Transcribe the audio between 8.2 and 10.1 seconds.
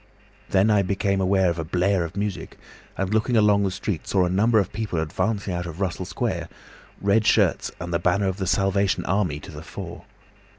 of the Salvation Army to the fore.